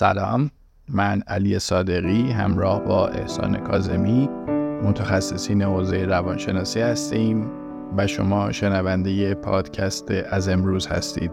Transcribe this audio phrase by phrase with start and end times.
[0.00, 0.50] سلام.
[0.88, 4.28] من علی صادقی همراه با احسان کازمی
[4.82, 7.50] متخصصین حوزه روانشناسی هستیم
[7.96, 11.30] و شما شنونده پادکست از امروز هستید.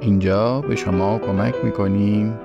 [0.00, 2.38] اینجا به شما کمک می‌کنیم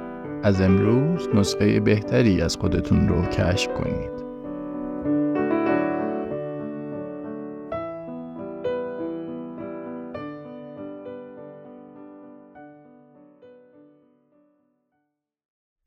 [0.44, 4.21] از امروز نسخه بهتری از خودتون رو کشف کنید.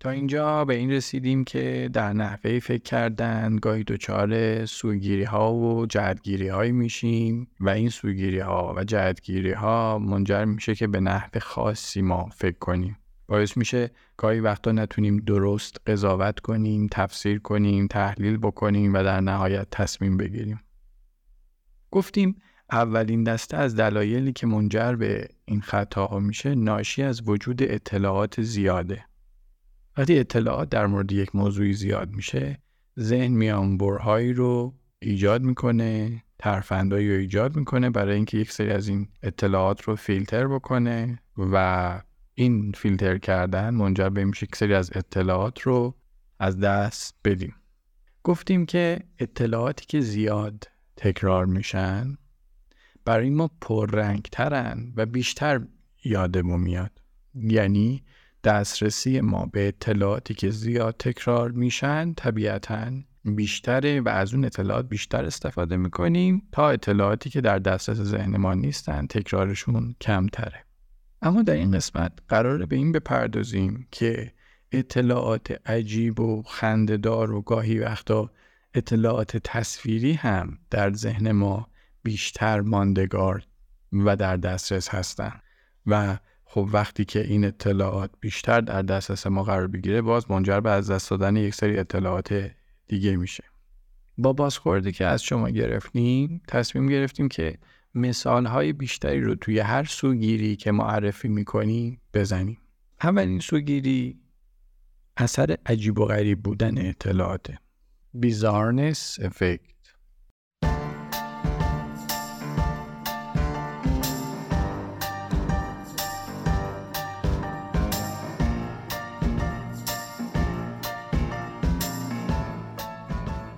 [0.05, 5.87] تا اینجا به این رسیدیم که در نحوه فکر کردن گاهی دچار سوگیری ها و
[5.87, 11.31] جهتگیری هایی میشیم و این سوگیری ها و جهتگیری ها منجر میشه که به نحو
[11.41, 12.99] خاصی ما فکر کنیم.
[13.27, 19.67] باعث میشه گاهی وقتا نتونیم درست قضاوت کنیم تفسیر کنیم تحلیل بکنیم و در نهایت
[19.71, 20.61] تصمیم بگیریم.
[21.91, 22.37] گفتیم
[22.73, 29.05] اولین دسته از دلایلی که منجر به این خطاها میشه ناشی از وجود اطلاعات زیاده.
[29.97, 32.59] وقتی اطلاعات در مورد یک موضوعی زیاد میشه
[33.01, 39.09] ذهن میانبرهایی رو ایجاد می‌کنه ترفندایی رو ایجاد می‌کنه برای اینکه یک سری از این
[39.23, 42.01] اطلاعات رو فیلتر بکنه و
[42.35, 45.95] این فیلتر کردن منجر به میشه یک سری از اطلاعات رو
[46.39, 47.55] از دست بدیم.
[48.23, 52.19] گفتیم که اطلاعاتی که زیاد تکرار میشن
[53.05, 55.61] برای ما پررنگترن و بیشتر
[56.05, 57.03] یادمون میاد.
[57.35, 58.05] یعنی
[58.45, 62.91] دسترسی ما به اطلاعاتی که زیاد تکرار میشن طبیعتا
[63.25, 68.55] بیشتره و از اون اطلاعات بیشتر استفاده می‌کنیم تا اطلاعاتی که در دسترس ذهن ما
[68.55, 70.65] نیستن تکرارشون کمتره.
[71.23, 74.33] اما در این قسمت قراره به این بپردازیم که
[74.73, 78.31] اطلاعات عجیب و خندهدار و گاهی وقتا
[78.75, 81.69] اطلاعات تصویری هم در ذهن ما
[82.03, 83.43] بیشتر ماندگار
[83.93, 85.43] و در دسترس هستند
[85.87, 86.19] و
[86.55, 90.91] خب وقتی که این اطلاعات بیشتر در دسترس ما قرار بگیره باز منجر به از
[90.91, 92.51] دست دادن یک سری اطلاعات
[92.89, 93.45] دیگه میشه.
[94.19, 97.59] با بازخوردی که از شما گرفتیم تصمیم گرفتیم که
[97.95, 102.59] مثال های بیشتری رو توی هر سوگیری که معرفی می‌کنیم بزنیم.
[103.03, 104.19] اولین سوگیری
[105.17, 107.59] اثر عجیب و غریب بودن اطلاعاته.
[108.15, 109.74] بیزارنس افکت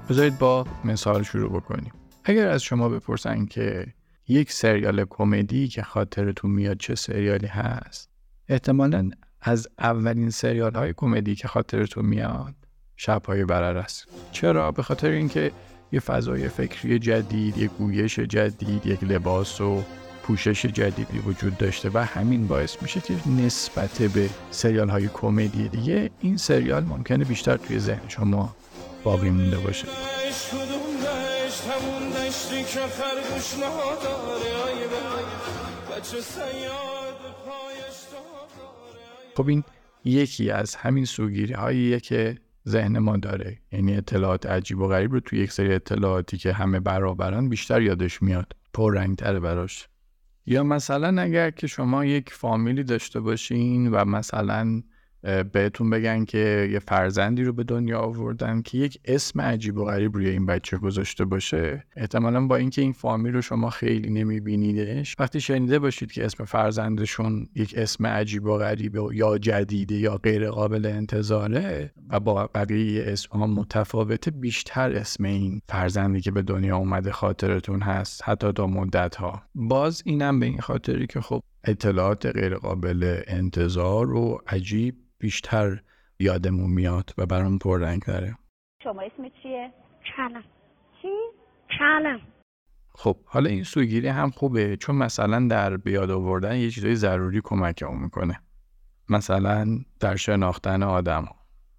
[0.09, 1.93] بذارید با مثال شروع بکنیم.
[2.25, 3.87] اگر از شما بپرسن که
[4.29, 8.11] یک سریال کمدی که خاطرتون میاد چه سریالی هست
[8.49, 12.55] احتمالا از اولین سریال های کمدی که خاطرتون میاد
[12.97, 14.09] شبهای برر است.
[14.33, 15.53] چرا؟ به خاطر اینکه
[15.93, 19.83] یه فضای فکری جدید یک گویش جدید یک لباس و
[20.23, 26.11] پوشش جدیدی وجود داشته و همین باعث میشه که نسبت به سریال های کمدی دیگه
[26.21, 28.57] این سریال ممکنه بیشتر توی ذهن شما
[29.07, 29.89] باقی مونده باشه.
[39.35, 39.65] خب این
[40.05, 43.59] یکی از همین سوگیری هاییه که ذهن ما داره.
[43.73, 48.23] یعنی اطلاعات عجیب و غریب رو توی یک سری اطلاعاتی که همه برابرن بیشتر یادش
[48.23, 48.53] میاد.
[48.75, 49.89] پر تره براش.
[50.47, 54.83] یا مثلا اگر که شما یک فامیلی داشته باشین و مثلا
[55.53, 60.15] بهتون بگن که یه فرزندی رو به دنیا آوردن که یک اسم عجیب و غریب
[60.15, 61.85] روی این بچه گذاشته باشه.
[61.97, 65.17] احتمالا با اینکه این فامیل رو شما خیلی نمیبینیدش.
[65.19, 70.51] وقتی شنیده باشید که اسم فرزندشون یک اسم عجیب و غریب یا جدیده یا غیر
[70.51, 76.77] قابل انتظاره و با بقیه اسم ها متفاوته بیشتر اسم این فرزندی که به دنیا
[76.77, 82.27] اومده خاطرتون هست حتی تا مدت ها باز اینم به این خاطری که خب اطلاعات
[82.27, 84.95] غیرقابل انتظار و عجیب
[85.27, 85.81] بیشتر
[86.19, 88.37] یادمون میاد و برام رنگ داره
[88.85, 89.73] شما اسم چیه؟
[90.17, 90.45] کلم.
[91.03, 91.09] چی؟
[91.79, 92.21] کلم.
[92.95, 98.03] خب حالا این سوگیری هم خوبه چون مثلا در بیاد آوردن یه چیزای ضروری کمکمون
[98.03, 98.41] می‌کنه.
[99.09, 101.29] مثلا در شناختن آدم.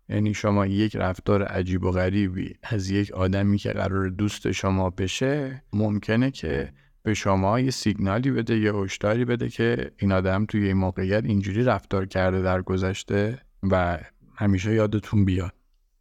[0.09, 5.63] یعنی شما یک رفتار عجیب و غریبی از یک آدمی که قرار دوست شما بشه
[5.73, 6.73] ممکنه که
[7.07, 11.63] به شما یه سیگنالی بده یه هشداری بده که این آدم توی این موقعیت اینجوری
[11.63, 13.99] رفتار کرده در گذشته و
[14.35, 15.53] همیشه یادتون بیاد.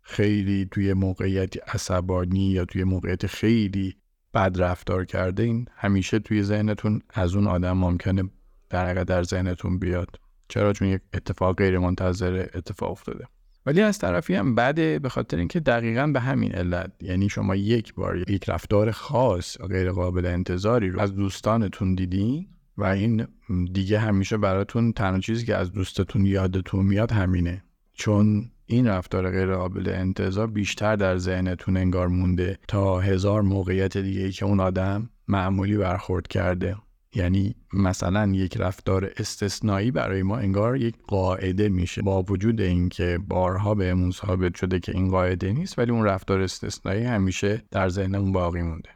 [0.02, 3.96] خیلی توی موقعیتی عصبانی یا توی موقعیت خیلی
[4.34, 8.30] بد رفتار کرده این همیشه توی ذهنتون از اون آدم ممکنه
[8.70, 10.20] در در ذهنتون بیاد.
[10.48, 13.26] چرا؟ چون یک اتفاق غیر منتظر اتفاق افتاده.
[13.66, 17.94] ولی از طرفی هم بده به خاطر اینکه دقیقا به همین علت یعنی شما یک
[17.94, 22.46] بار یک رفتار خاص غیر قابل انتظاری رو از دوستانتون دیدین
[22.78, 23.26] و این
[23.72, 27.62] دیگه همیشه براتون تنها چیزی که از دوستتون یادتون میاد همینه.
[27.94, 34.20] چون این رفتار غیر قابل انتظار بیشتر در ذهنتون انگار مونده تا هزار موقعیت دیگه
[34.20, 36.76] ای که اون آدم معمولی برخورد کرده.
[37.16, 43.74] یعنی مثلا یک رفتار استثنایی برای ما انگار یک قاعده میشه با وجود اینکه بارها
[43.74, 48.62] بهمون ثابت شده که این قاعده نیست ولی اون رفتار استثنایی همیشه در ذهنمون باقی
[48.62, 48.90] مونده.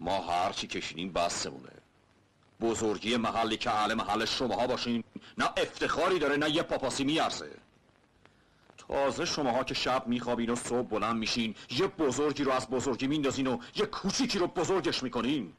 [0.00, 1.72] ما هرچی کشیدیم بسمونه
[2.60, 5.04] بزرگی محلی که اهل محل شماها باشین
[5.38, 7.50] نه افتخاری داره نه یه پاپاسی میارزه.
[8.76, 13.46] تازه شماها که شب میخوابین و صبح بلند میشین یه بزرگی رو از بزرگی میندازین
[13.46, 15.52] و یه کوچیکی رو بزرگش می‌کنین.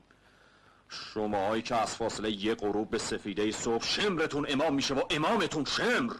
[0.89, 6.13] شماهایی که از فاصله یه غروب به سفیده صبح شمرتون امام میشه و امامتون شمر.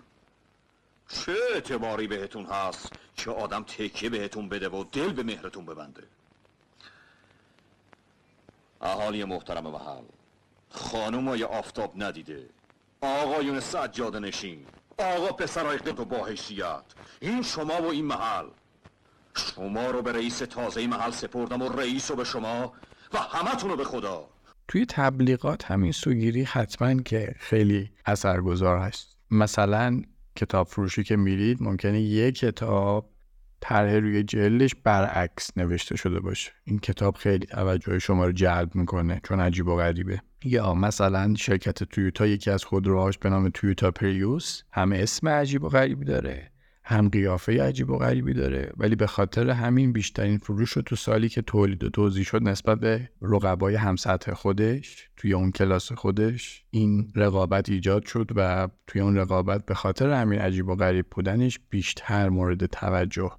[1.10, 6.04] چه اعتباری بهتون هست که آدم تکیه بهتون بده و دل به مهرتون ببنده؟
[8.82, 10.04] اهالی محترم محل
[10.70, 12.50] خانم های آفتاب ندیده.
[13.02, 14.66] آقایون سجاده نشین.
[14.98, 16.84] آقا پسرای قد و با حیثیت
[17.20, 18.48] این شما و این محل.
[19.36, 22.74] شما رو به رئیس تازه محل سپردم و رئیس رو به شما
[23.14, 24.28] و همتون رو به خدا.
[24.68, 29.18] توی تبلیغات همین سوگیری حتما که خیلی اثرگذار هست.
[29.32, 30.02] مثلا
[30.36, 33.10] کتاب فروشی که میرید ممکنه یک کتاب
[33.60, 36.52] طرح روی جلدش برعکس نوشته شده باشه.
[36.64, 40.22] این کتاب خیلی توجه شما رو جلب می‌کنه چون عجیب و غریبه.
[40.44, 45.70] یا مثلا شرکت تویوتا یکی از خودروهاش به نام تویوتا پریوس همه اسم عجیب و
[45.70, 46.52] غریبی داره.
[46.88, 51.30] هم قیافه عجیب و غریبی داره ولی به خاطر همین بیشترین فروش رو تو سالی
[51.30, 57.12] که تولید و توضیح شد نسبت به رقبای همسطح خودش توی اون کلاس خودش این
[57.16, 62.30] رقابت ایجاد شد و توی اون رقابت به خاطر همین عجیب و غریب بودنش بیشتر
[62.30, 63.32] مورد توجه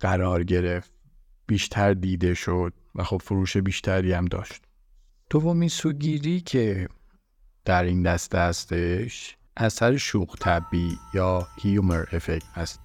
[0.00, 0.92] قرار گرفت
[1.46, 4.62] بیشتر دیده شد و خب فروش بیشتری هم داشت.
[5.30, 6.88] دومین سوگیری که
[7.64, 12.80] در این دسته هستش اثر شوخ طبی یا هیومر افکت است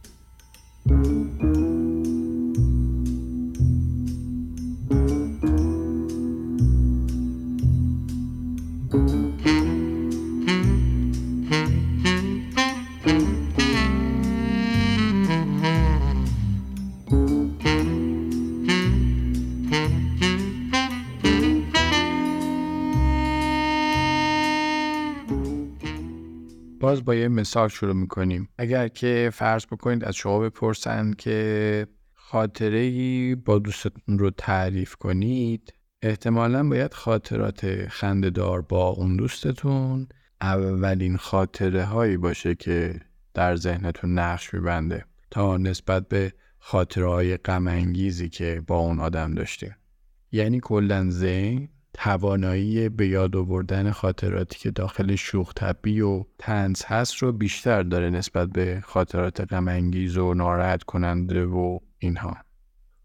[27.06, 28.50] باز با یه مثال شروع می‌کنیم.
[28.58, 35.74] اگر که فرض بکنید از شما بپرسن که خاطره ای با دوستتون رو تعریف کنید
[36.02, 40.08] احتمالا باید خاطرات خندهدار با اون دوستتون
[40.42, 43.02] اولین خاطره هایی باشه که
[43.34, 47.38] در ذهنتون نقش میبنده تا نسبت به خاطره های
[48.32, 49.76] که با اون آدم داشتیم
[50.32, 57.16] یعنی کلا ذهن توانایی به یاد آوردن خاطراتی که داخل شوخ طبی و تنز هست
[57.16, 62.38] رو بیشتر داره نسبت به خاطرات غمانگیز و ناراحت کننده و اینها.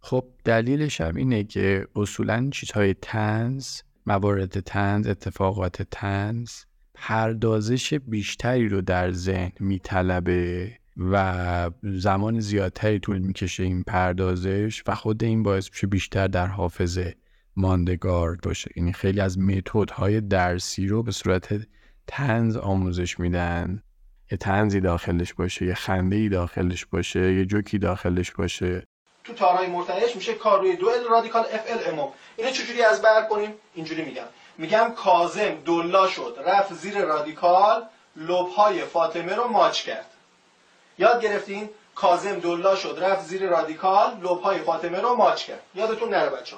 [0.00, 6.50] خب دلیلش هم اینه که اصولا چیزهای تنز موارد تنز اتفاقات تنز
[6.94, 15.24] پردازش بیشتری رو در ذهن میطلبه و زمان زیادتری طول می‌کشه این پردازش و خود
[15.24, 17.14] این باعث میشه بیشتر در حافظه
[17.56, 18.70] ماندگار باشه.
[18.76, 19.38] یعنی خیلی از
[19.92, 21.48] های درسی رو به صورت
[22.06, 23.82] تنز آموزش میدن.
[24.32, 28.86] یه تنزی داخلش باشه یه خنده ای داخلش باشه یه جوکی داخلش باشه.
[29.24, 33.22] تو تارهای مرتعش میشه کار روی دوئل رادیکال اف ال امو اینو چجوری از بر
[33.22, 34.24] کنیم؟ اینجوری میگم.
[34.58, 37.82] میگم کازم دلا شد رفت زیر رادیکال
[38.56, 40.06] های فاطمه رو ماچ کرد.
[40.98, 45.62] یاد گرفتین؟ کازم دلا شد رفت زیر رادیکال های فاطمه رو ماچ کرد.
[45.74, 46.56] یادتون نره بچه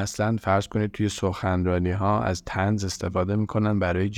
[0.00, 4.10] اصلا فرض کنید توی سخنرانی ها از تنز استفاده می‌کنن برای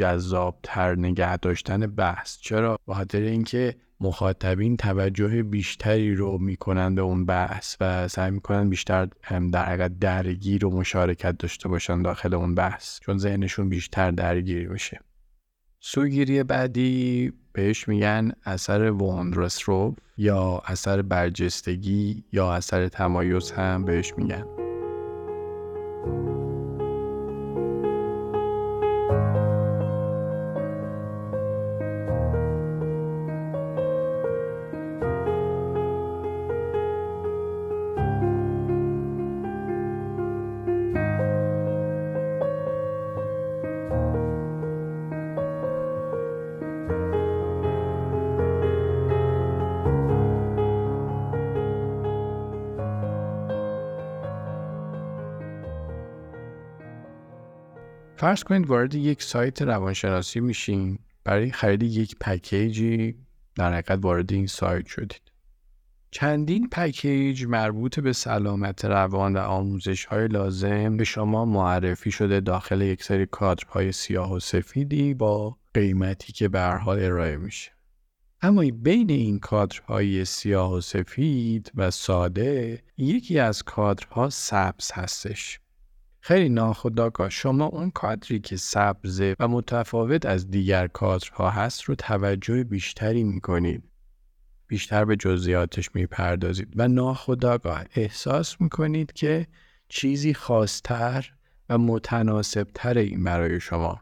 [0.63, 2.39] تر نگه داشتن بحث.
[2.41, 8.69] چرا؟ به خاطر اینکه مخاطبین توجه بیشتری رو می‌کنن به اون بحث و سعی می‌کنن
[8.69, 14.11] بیشتر هم در حقیقت درگیر و مشارکت داشته باشن داخل اون بحث چون ذهنشون بیشتر
[14.11, 15.01] درگیر بشه
[15.81, 24.70] سوگیری بعدی بهش میگن اثر ووندرسروف یا اثر برجستگی یا اثر تمایز هم بهش میگن.
[26.07, 26.30] you.
[58.21, 63.17] فرض کنید وارد یک سایت روانشناسی میشین برای خرید یک پکیجی
[63.55, 65.21] در حقیقت وارد این سایت شدید.
[66.11, 72.81] چندین پکیج مربوط به سلامت روان و آموزش های لازم به شما معرفی شده داخل
[72.81, 77.71] یک سری کادرهای سیاه و سفیدی با قیمتی که به حال ارائه میشه.
[78.43, 85.61] اما بین این کادرهای سیاه و سفید و ساده یکی از کادرها سبز هستش.
[86.21, 92.65] خیلی ناخداگاه شما اون کادری که سبزه و متفاوت از دیگر کادرها هست رو توجه
[92.65, 93.83] بیشتری می‌کنید.
[94.67, 99.47] بیشتر به جزئیاتش می‌پردازید و ناخداگاه احساس می‌کنید که
[99.89, 101.33] چیزی خاصتر
[101.69, 104.01] و متناسبتر این برای شما.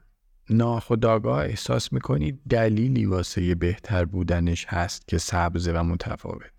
[0.50, 6.57] ناخداگاه احساس می‌کنید دلیلی واسه بهتر بودنش هست که سبزه و متفاوت.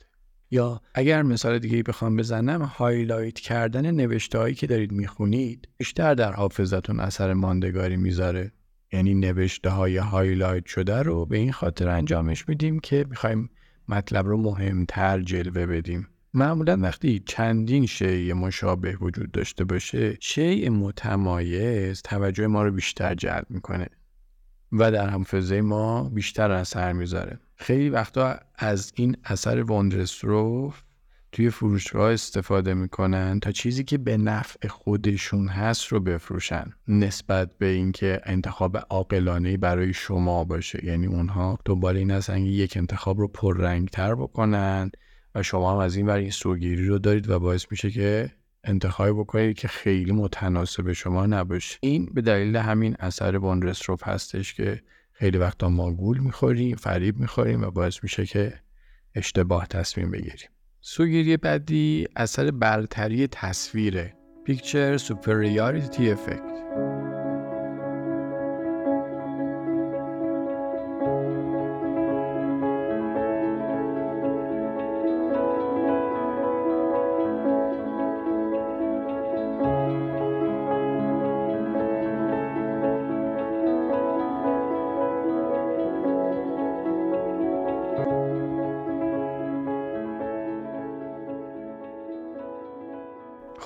[0.51, 6.33] یا اگر مثال دیگه بخوام بزنم هایلایت کردن نوشته هایی که دارید می‌خونید بیشتر در
[6.33, 8.51] حافظتون اثر ماندگاری می‌ذاره.
[8.93, 13.49] یعنی نوشته های highlight شده رو به این خاطر انجامش میدیم که می‌خوایم
[13.87, 16.07] مطلب رو مهمتر جلوه بدیم.
[16.33, 23.45] معمولا وقتی چندین شیء مشابه وجود داشته باشه شیء متمایز توجه ما رو بیشتر جلب
[23.49, 23.87] می‌کنه.
[24.71, 27.39] و در حافظه ما بیشتر اثر می‌ذاره.
[27.55, 30.81] خیلی وقتا از این اثر فون رستورف
[31.31, 37.65] توی فروشگاه استفاده می‌کنن تا چیزی که به نفع خودشون هست رو بفروشن نسبت به
[37.65, 40.85] اینکه انتخاب عاقلانه برای شما باشه.
[40.85, 44.91] یعنی اونها دنبال این هستن یک انتخاب رو پررنگتر بکنن
[45.35, 48.31] و شما هم از این برای این سوگیری رو دارید و باعث میشه که
[48.63, 54.81] انتخاب بکنید که خیلی متناسب شما نباشه این به دلیل همین اثر وندرستروف هستش که
[55.11, 58.53] خیلی وقتا ما گول می‌خوریم فریب می‌خوریم و باعث میشه که
[59.15, 60.49] اشتباه تصمیم بگیریم.
[60.81, 64.15] سوگیری بعدی اثر برتری تصویره.
[64.49, 67.08] Picture Superiority Effect.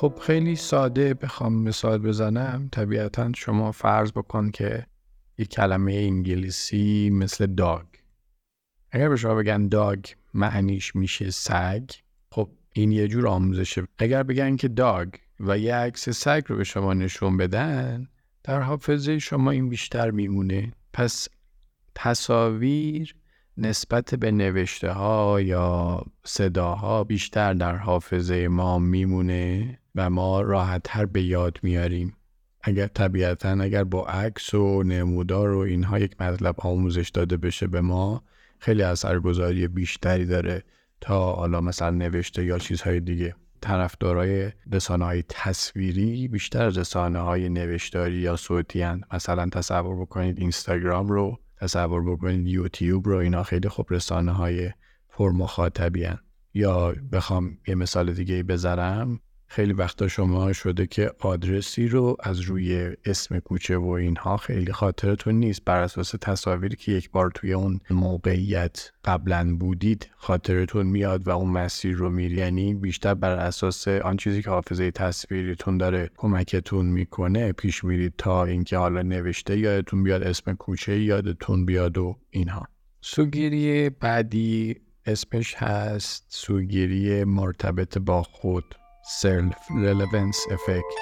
[0.04, 2.70] خب خیلی ساده بخوام مثال بزنم.
[2.72, 4.86] طبیعتا شما فرض بکن که
[5.38, 7.86] یک کلمه انگلیسی مثل داگ
[8.92, 11.90] اگر به شما بگن داگ معنیش میشه سگ
[12.32, 13.88] خب این یه جور آموزشه.
[13.98, 18.08] اگر بگن که داگ و یه عکس سگ رو به شما نشون بدن
[18.44, 20.72] در حافظه شما این بیشتر میمونه.
[20.94, 21.28] پس
[21.96, 23.16] تصاویر
[23.58, 29.80] نسبت به نوشته ها یا صداها بیشتر در حافظه ما میمونه.
[29.96, 32.16] و ما راحتتر به یاد میاریم
[32.62, 37.82] اگر طبیعتا اگر با عکس و نمودار و اینها یک مطلب آموزش داده بشه به
[37.82, 38.24] ما
[38.60, 40.64] خیلی اثرگذاری بیشتری داره
[41.02, 47.50] تا حالا مثلا نوشته یا چیزهای دیگه طرفدارای رسانه های تصویری بیشتر از رسانه های
[47.50, 49.02] نوشتاری یا صوتی هن.
[49.14, 54.72] مثلا تصور بکنید اینستاگرام رو تصور بکنید یوتیوب رو اینا خیلی خوب رسانه های
[55.10, 55.50] پر.
[56.54, 59.20] یا بخوام یه مثال دیگه بذارم
[59.54, 65.36] خیلی وقتا شما شده که آدرسی رو از روی اسم کوچه و اینها خیلی خاطرتون
[65.36, 65.66] نیست.
[65.66, 71.50] بر اساس تصاویری که یک بار توی اون موقعیت قبلا بودید خاطرتون میاد و اون
[71.50, 72.36] مسیر رو میری.
[72.36, 78.46] یعنی بیشتر بر اساس آن چیزی که حافظه تصویریتون داره کمکتون می‌کنه پیش میرید تا
[78.46, 82.68] اینکه حالا نوشته یادتون بیاد اسم کوچه یادتون بیاد و اینها.
[83.02, 88.76] سوگیری بعدی اسمش هست سوگیری مرتبط با خود.
[89.04, 90.94] Self-relevance effect.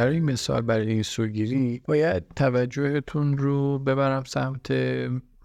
[0.00, 4.72] برای مثال برای این سوگیری باید توجهتون رو ببرم سمت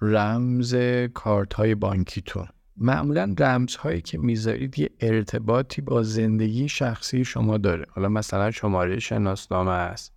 [0.02, 0.76] رمز
[1.14, 2.48] کارت های بانکیتون.
[2.78, 7.86] معمولا رمز هایی که می‌ذارید یه ارتباطی با زندگی شخصی شما داره.
[7.90, 10.15] حالا مثلا شماره شناسنامه است.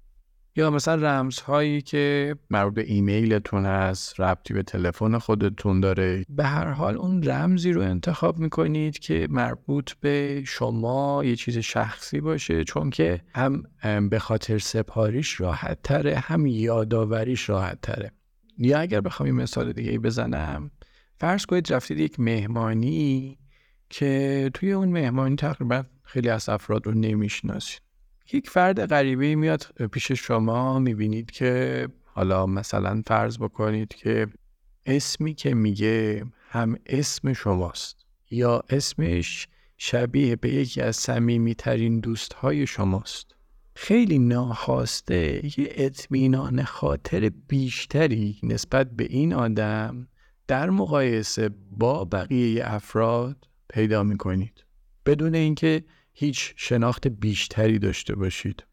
[0.59, 6.71] یا مثلا رمزهایی که مربوط به ایمیلتون هست ربطی به تلفن خودتون داره؟ به هر
[6.71, 12.91] حال اون رمزی رو انتخاب می‌کنید که مربوط به شما یه چیز شخصی باشه چون
[12.91, 13.62] که هم
[14.09, 18.12] به خاطر سپاریش راحت تره هم یادآوریش راحت تره.
[18.59, 20.71] یا اگر بخوام یه مثال دیگه بزنم
[21.21, 23.38] فرض کنید رفتید یک مهمانی
[23.91, 27.88] که توی اون مهمانی تقریبا خیلی از افراد رو نمی‌شناسید.
[28.33, 34.27] یک فرد غریبه میاد پیش شما می‌بینید که حالا مثلا فرض بکنید که
[34.87, 43.35] اسمی که میگه هم اسم شماست یا اسمش شبیه به یکی از صمیمیترین دوستهای شماست.
[43.75, 50.09] خیلی ناخواسته یه اطمینان خاطر بیشتری نسبت به این آدم
[50.47, 54.65] در مقایسه با بقیه افراد پیدا می‌کنید.
[55.07, 55.85] بدون اینکه
[56.21, 58.65] هیچ شناخت بیشتری داشته باشید.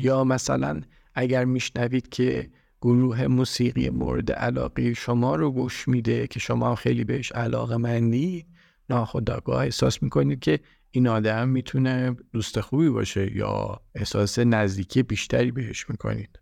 [0.00, 0.80] یا مثلا
[1.14, 2.50] اگر میشنوید که
[2.82, 8.46] گروه موسیقی مورد علاقه شما رو گوش میده که شما خیلی بهش علاقه مندید
[8.90, 10.60] ناخداگاه احساس می‌کنید که
[10.90, 16.40] این آدم می‌تونه دوست خوبی باشه یا احساس نزدیکی بیشتری بهش می‌کنید.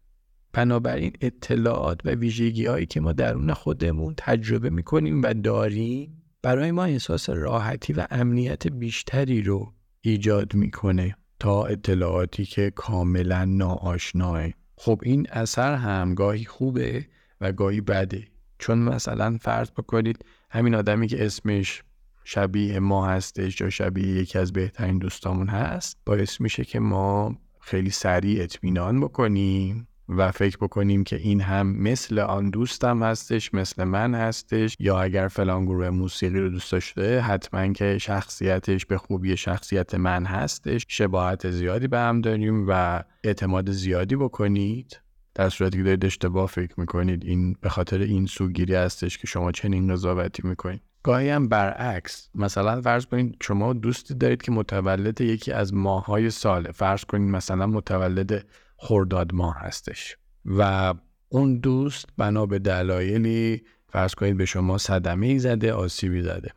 [0.52, 6.84] بنابراین اطلاعات و ویژگی هایی که ما درون خودمون تجربه می‌کنیم و داریم برای ما
[6.84, 14.48] احساس راحتی و امنیت بیشتری رو ایجاد می‌کنه تا اطلاعاتی که کاملا ناآشناه.
[14.76, 17.06] خب این اثر هم گاهی خوبه
[17.40, 18.28] و گاهی بده.
[18.58, 21.82] چون مثلا فرض بکنید همین آدمی که اسمش
[22.24, 27.90] شبیه ما هستش یا شبیه یکی از بهترین دوستامون هست باعث میشه که ما خیلی
[27.90, 29.88] سریع اطمینان بکنیم.
[30.16, 35.28] و فکر بکنیم که این هم مثل آن دوستم هستش مثل من هستش یا اگر
[35.28, 40.84] فلان گروه موسیقی رو دوست داشته حتما که شخصیتش به خوبی شخصیت من هستش.
[40.88, 45.00] شباهت زیادی به هم داریم و اعتماد زیادی بکنید.
[45.34, 49.52] در صورتی که دارید اشتباه فکر می‌کنید این به خاطر این سوگیری هستش که شما
[49.52, 50.80] چنین قضاوتی می‌کنید.
[51.02, 52.30] گاهی هم برعکس.
[52.34, 56.72] مثلا فرض کنید شما دوستی دارید که متولد یکی از ماهای ساله.
[56.72, 58.46] فرض کنید مثلا متولد
[58.82, 60.16] خرداد ماه هستش.
[60.46, 60.94] و
[61.28, 66.50] اون دوست بنا به دلایلی فرض کنید به شما صدمه ای زده آسیبی زده.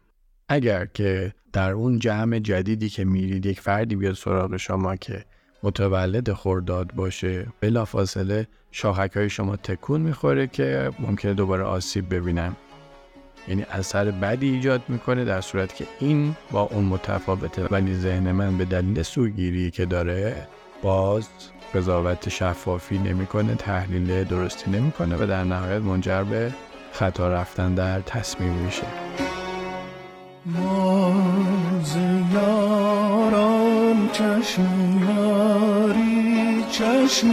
[0.50, 5.26] اگر که در اون جمع جدیدی که میرید یک فردی بیاد سراغ شما که
[5.64, 12.56] متولد خرداد باشه بلافاصله شاخک های شما تکون می‌خوره که ممکنه دوباره آسیب ببینم
[13.48, 17.66] یعنی اثر بدی ایجاد می‌کنه در صورت که این با اون متفاوته.
[17.66, 20.48] ولی ذهن من به دلیل سوگیری که داره
[20.82, 21.28] باز
[21.76, 26.54] قضاوت شفافی نمی‌کنه تحلیل درستی نمی‌کنه و در نهایت منجر به
[26.92, 28.88] خطا رفتن در تصمیم میشه.
[34.14, 34.64] چشم
[35.10, 37.28] یاری چشم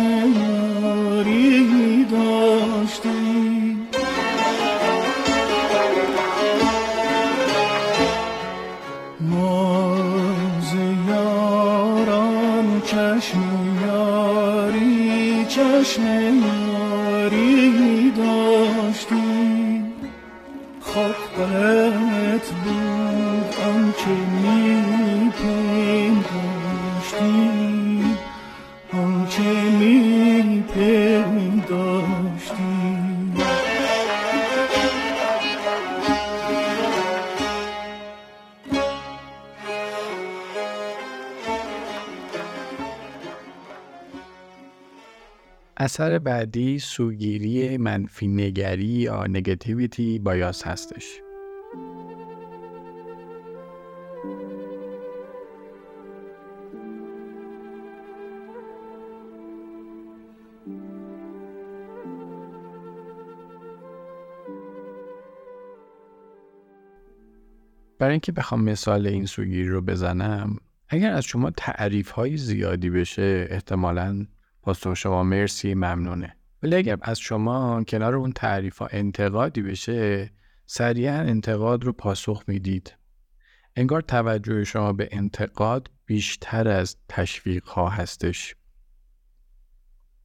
[45.92, 51.20] اثر بعدی سوگیری منفی نگری یا نگتیویتی بایاس هستش.
[67.98, 70.56] برای اینکه بخوام مثال این سوگیری رو بزنم
[70.88, 74.26] اگر از شما تعریف های زیادی بشه احتمالاً
[74.62, 76.36] پاسخ شما مرسی ممنونه.
[76.62, 80.30] ولی اگر از شما کنار اون تعریف ها انتقادی بشه
[80.66, 82.94] سریعا انتقاد رو پاسخ می‌دید.
[83.76, 88.56] انگار توجه شما به انتقاد بیشتر از تشویق ها هستش.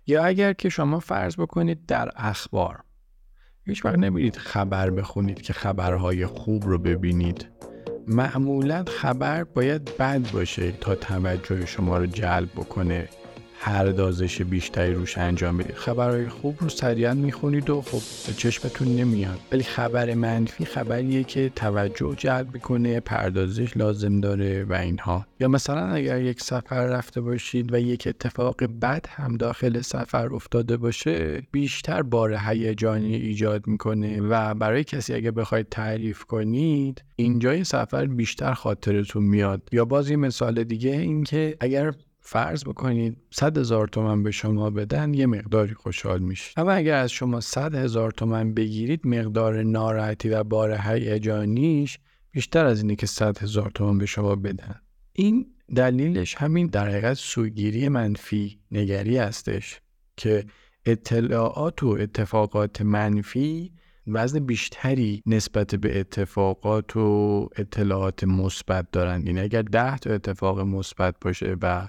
[0.06, 2.84] یا اگر که شما فرض بکنید در اخبار
[3.64, 7.50] هیچ وقت نمیرید خبر بخونید که خبرهای خوب رو ببینید.
[8.08, 13.10] معمولا خبر باید بد باشه تا توجه شما رو جلب بکنه.
[13.60, 15.76] هر دازش بیشتری روش انجام بدید.
[15.76, 19.40] خبرهای خوب رو سریعا می‌خونید و خب چشمتون نمیاد.
[19.52, 25.26] ولی خبر منفی خبریه که توجه جلب می‌کنه پردازش لازم داره و اینها.
[25.40, 30.78] یا مثلا اگر یک سفر رفته باشید و یک اتفاق بد هم داخل سفر افتاده
[30.78, 38.06] باشه بیشتر بار هیجانی ایجاد می‌کنه و برای کسی اگر بخواید تعریف کنید اینجای سفر
[38.06, 39.62] بیشتر خاطرتون میاد.
[39.72, 41.94] یا باز مثال دیگه اینکه اگر
[42.30, 46.60] فرض بکنید 100 هزار تومن به شما بدن یه مقداری خوشحال میشید.
[46.60, 52.00] اما اگر از شما 100 هزار تومن بگیرید مقدار ناراحتی و بار هیجانیش
[52.32, 54.76] بیشتر از اینه که 100 هزار تومن به شما بدن.
[55.14, 59.82] این دلیلش همین در حقیقت سوگیری منفی نگری هستش
[60.18, 60.46] که
[60.86, 63.72] اطلاعات و اتفاقات منفی
[64.08, 69.28] وزن بیشتری نسبت به اتفاقات و اطلاعات مثبت دارن.
[69.28, 71.88] یعنی اگر ده تا اتفاق مثبت باشه و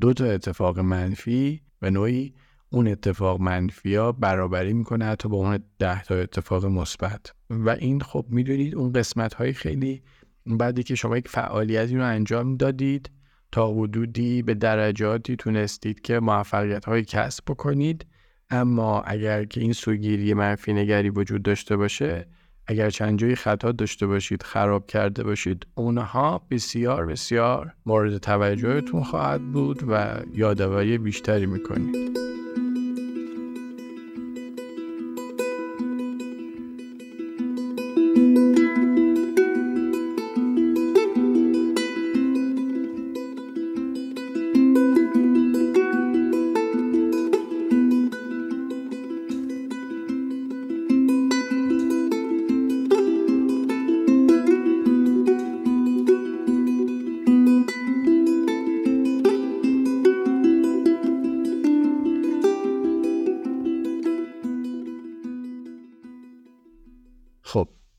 [0.00, 2.34] دو تا اتفاق منفی به نوعی
[2.70, 7.32] اون اتفاق منفی ها برابری می‌کنه حتی با اون ده تا اتفاق مثبت.
[7.50, 10.02] و این خب می‌دونید اون قسمت های خیلی
[10.46, 13.10] بعدی که شما یک فعالیتی رو انجام دادید
[13.52, 18.06] تا حدودی به درجاتی تونستید که موفقیت های کسب بکنید.
[18.52, 22.26] اما اگر که این سوگیری منفی نگری وجود داشته باشه
[22.66, 29.52] اگر چند جایی خطا داشته باشید خراب کرده باشید اونها بسیار بسیار مورد توجهتون خواهد
[29.52, 32.18] بود و یادآوری بیشتری می‌کنید.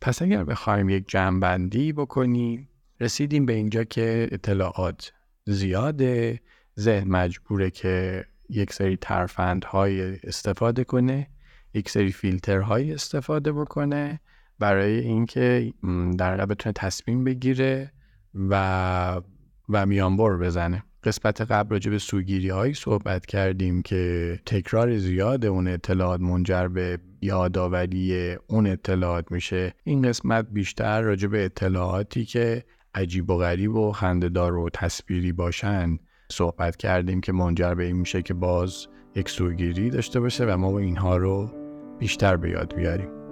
[0.03, 5.13] پس اگر بخوایم یک جمعبندی بکنیم رسیدیم به اینجا که اطلاعات
[5.45, 6.39] زیاده
[6.79, 11.27] ذهن مجبوره که یک سری ترفندهای استفاده کنه
[11.73, 14.19] یک سری فیلترهای استفاده بکنه
[14.59, 15.73] برای اینکه
[16.17, 17.91] در بتونه تصمیم بگیره
[18.49, 19.21] و
[19.69, 20.83] و میانبر بزنه.
[21.03, 26.99] قسمت قبل راجع به سوگیری هایی صحبت کردیم که تکرار زیاد اون اطلاعات منجر به
[27.21, 29.73] یادآوری اون اطلاعات میشه.
[29.83, 32.63] این قسمت بیشتر راجع به اطلاعاتی که
[32.95, 35.97] عجیب و غریب و خندهدار و تصویری باشن
[36.31, 40.79] صحبت کردیم که منجر به این میشه که باز یک سوگیری داشته باشه و ما
[40.79, 41.49] اینها رو
[41.99, 43.22] بیشتر به یاد بیاریم.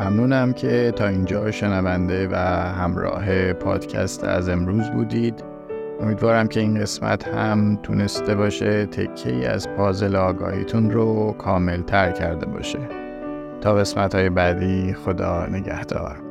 [0.00, 2.34] ممنونم که تا اینجا شنونده و
[2.72, 5.44] همراه پادکست از امروز بودید.
[6.00, 12.46] امیدوارم که این قسمت هم تونسته باشه تکه از پازل آگاهیتون رو کامل تر کرده
[12.46, 12.78] باشه.
[13.60, 16.29] تا قسمت های بعدی خدا نگهدار.